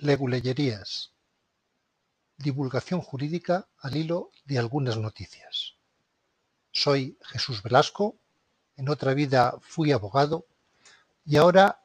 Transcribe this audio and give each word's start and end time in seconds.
Leguleyerías: 0.00 1.12
Divulgación 2.36 3.00
jurídica 3.00 3.68
al 3.80 3.96
hilo 3.96 4.30
de 4.44 4.58
algunas 4.60 4.96
noticias. 4.96 5.74
Soy 6.70 7.18
Jesús 7.22 7.64
Velasco, 7.64 8.16
en 8.76 8.88
otra 8.90 9.12
vida 9.14 9.58
fui 9.60 9.90
abogado 9.90 10.46
y 11.24 11.36
ahora 11.36 11.82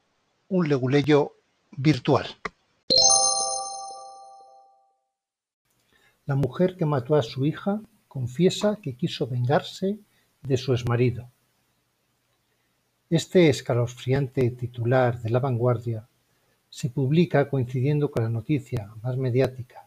un 0.47 0.69
leguleyo 0.69 1.37
virtual. 1.71 2.27
La 6.25 6.35
mujer 6.35 6.77
que 6.77 6.85
mató 6.85 7.15
a 7.15 7.23
su 7.23 7.47
hija 7.47 7.81
confiesa 8.07 8.77
que 8.79 8.95
quiso 8.95 9.25
vengarse 9.25 9.97
de 10.43 10.57
su 10.57 10.73
exmarido. 10.73 11.31
Este 13.09 13.49
escalofriante 13.49 14.51
titular 14.51 15.19
de 15.19 15.31
La 15.31 15.39
Vanguardia 15.39 16.07
se 16.73 16.89
publica 16.89 17.49
coincidiendo 17.49 18.09
con 18.09 18.23
la 18.23 18.31
noticia 18.31 18.91
más 19.03 19.15
mediática 19.15 19.85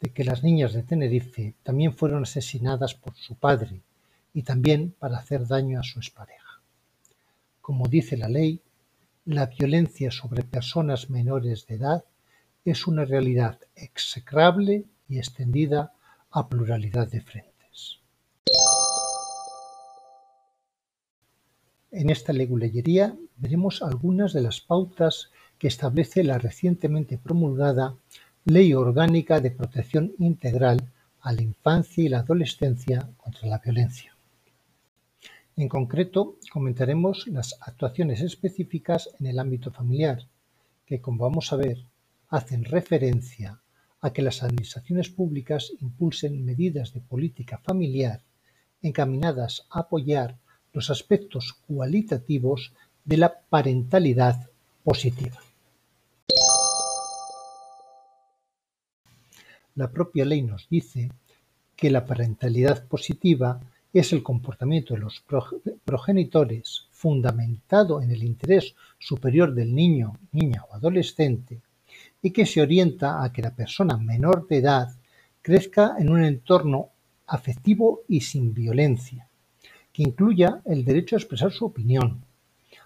de 0.00 0.12
que 0.12 0.24
las 0.24 0.42
niñas 0.42 0.72
de 0.72 0.82
Tenerife 0.82 1.54
también 1.62 1.94
fueron 1.94 2.24
asesinadas 2.24 2.94
por 2.94 3.14
su 3.14 3.36
padre 3.36 3.82
y 4.34 4.42
también 4.42 4.92
para 4.98 5.18
hacer 5.18 5.46
daño 5.46 5.78
a 5.78 5.84
su 5.84 6.00
expareja. 6.00 6.60
Como 7.60 7.86
dice 7.86 8.16
la 8.16 8.28
ley, 8.28 8.60
la 9.24 9.46
violencia 9.46 10.10
sobre 10.10 10.42
personas 10.42 11.10
menores 11.10 11.64
de 11.68 11.76
edad 11.76 12.04
es 12.64 12.88
una 12.88 13.04
realidad 13.04 13.60
execrable 13.76 14.84
y 15.08 15.18
extendida 15.18 15.92
a 16.32 16.48
pluralidad 16.48 17.08
de 17.08 17.20
frentes. 17.20 18.00
En 21.92 22.10
esta 22.10 22.32
leguleyería 22.32 23.16
veremos 23.36 23.80
algunas 23.80 24.32
de 24.32 24.42
las 24.42 24.60
pautas 24.60 25.30
que 25.58 25.68
establece 25.68 26.22
la 26.24 26.38
recientemente 26.38 27.18
promulgada 27.18 27.96
Ley 28.44 28.74
Orgánica 28.74 29.40
de 29.40 29.50
Protección 29.50 30.12
Integral 30.18 30.92
a 31.20 31.32
la 31.32 31.42
Infancia 31.42 32.04
y 32.04 32.08
la 32.08 32.20
Adolescencia 32.20 33.08
contra 33.16 33.48
la 33.48 33.58
Violencia. 33.58 34.16
En 35.56 35.68
concreto, 35.68 36.36
comentaremos 36.52 37.26
las 37.26 37.56
actuaciones 37.60 38.20
específicas 38.20 39.08
en 39.18 39.26
el 39.26 39.38
ámbito 39.38 39.72
familiar, 39.72 40.28
que, 40.84 41.00
como 41.00 41.24
vamos 41.24 41.52
a 41.52 41.56
ver, 41.56 41.78
hacen 42.28 42.64
referencia 42.64 43.60
a 44.00 44.12
que 44.12 44.22
las 44.22 44.42
administraciones 44.42 45.08
públicas 45.08 45.72
impulsen 45.80 46.44
medidas 46.44 46.92
de 46.92 47.00
política 47.00 47.58
familiar 47.58 48.20
encaminadas 48.82 49.66
a 49.70 49.80
apoyar 49.80 50.36
los 50.72 50.90
aspectos 50.90 51.54
cualitativos 51.66 52.72
de 53.04 53.16
la 53.16 53.40
parentalidad 53.48 54.50
positiva. 54.84 55.45
La 59.76 59.90
propia 59.90 60.24
ley 60.24 60.40
nos 60.40 60.68
dice 60.70 61.10
que 61.76 61.90
la 61.90 62.06
parentalidad 62.06 62.86
positiva 62.86 63.60
es 63.92 64.14
el 64.14 64.22
comportamiento 64.22 64.94
de 64.94 65.00
los 65.00 65.22
progenitores 65.84 66.86
fundamentado 66.90 68.00
en 68.00 68.10
el 68.10 68.22
interés 68.24 68.74
superior 68.98 69.54
del 69.54 69.74
niño, 69.74 70.18
niña 70.32 70.64
o 70.68 70.74
adolescente 70.74 71.60
y 72.22 72.30
que 72.30 72.46
se 72.46 72.62
orienta 72.62 73.22
a 73.22 73.30
que 73.34 73.42
la 73.42 73.54
persona 73.54 73.98
menor 73.98 74.48
de 74.48 74.56
edad 74.56 74.88
crezca 75.42 75.96
en 75.98 76.08
un 76.08 76.24
entorno 76.24 76.88
afectivo 77.26 78.00
y 78.08 78.22
sin 78.22 78.54
violencia, 78.54 79.28
que 79.92 80.04
incluya 80.04 80.62
el 80.64 80.86
derecho 80.86 81.16
a 81.16 81.18
expresar 81.18 81.52
su 81.52 81.66
opinión, 81.66 82.24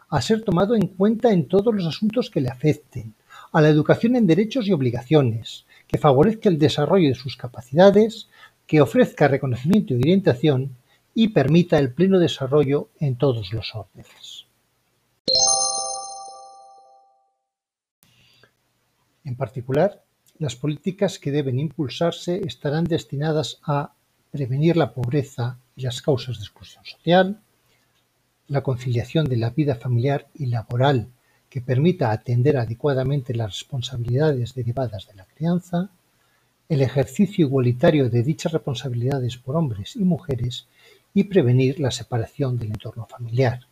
a 0.08 0.20
ser 0.20 0.42
tomado 0.42 0.74
en 0.74 0.88
cuenta 0.88 1.32
en 1.32 1.46
todos 1.46 1.72
los 1.72 1.86
asuntos 1.86 2.30
que 2.30 2.40
le 2.40 2.48
afecten, 2.48 3.14
a 3.52 3.60
la 3.60 3.68
educación 3.68 4.16
en 4.16 4.26
derechos 4.26 4.66
y 4.66 4.72
obligaciones, 4.72 5.66
que 5.90 5.98
favorezca 5.98 6.48
el 6.48 6.58
desarrollo 6.58 7.08
de 7.08 7.16
sus 7.16 7.36
capacidades, 7.36 8.28
que 8.68 8.80
ofrezca 8.80 9.26
reconocimiento 9.26 9.92
y 9.92 9.96
orientación 9.96 10.76
y 11.14 11.28
permita 11.28 11.78
el 11.78 11.92
pleno 11.92 12.20
desarrollo 12.20 12.90
en 13.00 13.16
todos 13.16 13.52
los 13.52 13.74
órdenes. 13.74 14.46
En 19.24 19.34
particular, 19.34 20.04
las 20.38 20.54
políticas 20.54 21.18
que 21.18 21.32
deben 21.32 21.58
impulsarse 21.58 22.40
estarán 22.46 22.84
destinadas 22.84 23.58
a 23.64 23.92
prevenir 24.30 24.76
la 24.76 24.94
pobreza 24.94 25.58
y 25.74 25.82
las 25.82 26.02
causas 26.02 26.38
de 26.38 26.44
exclusión 26.44 26.84
social, 26.84 27.40
la 28.46 28.62
conciliación 28.62 29.26
de 29.26 29.38
la 29.38 29.50
vida 29.50 29.74
familiar 29.74 30.28
y 30.34 30.46
laboral 30.46 31.08
que 31.50 31.60
permita 31.60 32.12
atender 32.12 32.56
adecuadamente 32.56 33.34
las 33.34 33.58
responsabilidades 33.58 34.54
derivadas 34.54 35.08
de 35.08 35.14
la 35.16 35.24
crianza, 35.24 35.90
el 36.68 36.80
ejercicio 36.80 37.44
igualitario 37.44 38.08
de 38.08 38.22
dichas 38.22 38.52
responsabilidades 38.52 39.36
por 39.36 39.56
hombres 39.56 39.96
y 39.96 40.04
mujeres 40.04 40.68
y 41.12 41.24
prevenir 41.24 41.80
la 41.80 41.90
separación 41.90 42.56
del 42.56 42.68
entorno 42.68 43.04
familiar. 43.06 43.66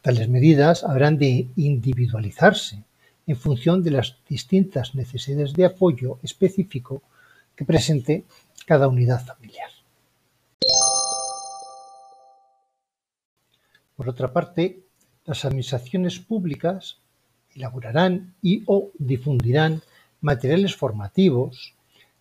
Tales 0.00 0.28
medidas 0.30 0.84
habrán 0.84 1.18
de 1.18 1.48
individualizarse 1.56 2.82
en 3.26 3.36
función 3.36 3.82
de 3.82 3.90
las 3.90 4.16
distintas 4.26 4.94
necesidades 4.94 5.52
de 5.52 5.66
apoyo 5.66 6.18
específico 6.22 7.02
que 7.54 7.66
presente 7.66 8.24
cada 8.64 8.88
unidad 8.88 9.22
familiar. 9.26 9.70
Por 13.96 14.08
otra 14.08 14.32
parte, 14.32 14.85
las 15.26 15.44
administraciones 15.44 16.18
públicas 16.18 16.98
elaborarán 17.54 18.34
y 18.42 18.62
o 18.66 18.90
difundirán 18.98 19.82
materiales 20.20 20.76
formativos 20.76 21.74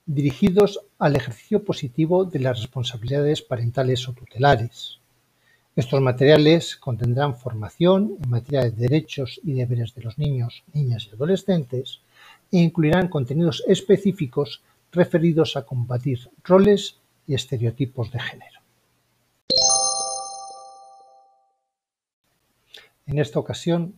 dirigidos 0.06 0.82
al 1.00 1.16
ejercicio 1.16 1.64
positivo 1.64 2.26
de 2.26 2.40
las 2.40 2.60
responsabilidades 2.60 3.42
parentales 3.42 4.08
o 4.08 4.14
tutelares. 4.14 5.00
Estos 5.76 6.00
materiales 6.00 6.78
contendrán 6.78 7.36
formación 7.36 8.18
en 8.24 8.30
materia 8.30 8.64
de 8.64 8.72
derechos 8.72 9.42
y 9.44 9.54
deberes 9.54 9.94
de 9.94 10.04
los 10.04 10.18
niños, 10.18 10.64
niñas 10.74 11.08
y 11.08 11.16
adolescentes 11.16 12.00
e 12.52 12.60
incluirán 12.60 13.10
contenidos 13.10 13.64
específicos 13.68 14.62
referidos 14.92 15.58
a 15.58 15.64
combatir 15.64 16.30
roles 16.44 16.98
y 17.28 17.34
estereotipos 17.34 18.12
de 18.12 18.20
género. 18.20 18.65
En 23.08 23.20
esta 23.20 23.40
ocasión, 23.40 23.96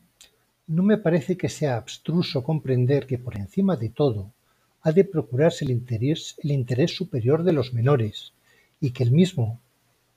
no 0.67 0.83
me 0.83 0.97
parece 0.97 1.37
que 1.37 1.47
sea 1.47 1.77
abstruso 1.77 2.43
comprender 2.43 3.07
que 3.07 3.17
por 3.17 3.37
encima 3.37 3.77
de 3.77 3.89
todo 3.89 4.33
ha 4.81 4.91
de 4.91 5.05
procurarse 5.05 5.63
el 5.63 5.71
interés, 5.71 6.91
superior 6.91 7.43
de 7.43 7.53
los 7.53 7.73
menores 7.73 8.33
y 8.81 8.91
que 8.91 9.03
el 9.03 9.11
mismo 9.11 9.61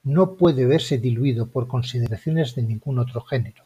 no 0.03 0.35
puede 0.35 0.67
verse 0.67 0.99
diluido 0.99 1.51
por 1.51 1.69
consideraciones 1.69 2.57
de 2.57 2.63
ningún 2.63 2.99
otro 2.99 3.21
género. 3.21 3.65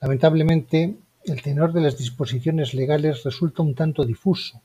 Lamentablemente, 0.00 0.96
el 1.24 1.42
tenor 1.42 1.72
de 1.72 1.82
las 1.82 1.96
disposiciones 1.96 2.74
legales 2.74 3.22
resulta 3.22 3.62
un 3.62 3.74
tanto 3.74 4.04
difuso, 4.04 4.62